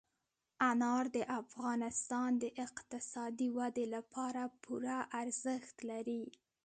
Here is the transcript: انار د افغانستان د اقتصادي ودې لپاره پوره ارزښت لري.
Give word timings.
انار 0.69 1.05
د 1.15 1.17
افغانستان 1.41 2.31
د 2.43 2.45
اقتصادي 2.65 3.49
ودې 3.57 3.85
لپاره 3.95 4.41
پوره 4.63 4.99
ارزښت 5.21 5.75
لري. 5.91 6.23